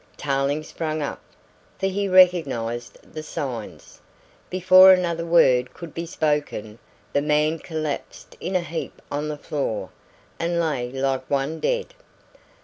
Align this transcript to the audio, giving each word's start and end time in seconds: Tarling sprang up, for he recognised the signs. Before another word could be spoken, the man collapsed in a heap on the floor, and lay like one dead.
Tarling 0.17 0.63
sprang 0.63 1.03
up, 1.03 1.21
for 1.77 1.85
he 1.85 2.07
recognised 2.09 2.97
the 3.13 3.21
signs. 3.21 4.01
Before 4.49 4.91
another 4.91 5.27
word 5.27 5.75
could 5.75 5.93
be 5.93 6.07
spoken, 6.07 6.79
the 7.13 7.21
man 7.21 7.59
collapsed 7.59 8.35
in 8.39 8.55
a 8.55 8.61
heap 8.61 8.99
on 9.11 9.27
the 9.29 9.37
floor, 9.37 9.91
and 10.39 10.59
lay 10.59 10.91
like 10.91 11.29
one 11.29 11.59
dead. 11.59 11.93